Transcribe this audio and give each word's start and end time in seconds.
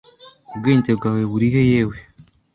Ubwenge 0.53 0.91
bwawe 0.97 1.21
burihe 1.31 1.61
yewe? 1.71 1.97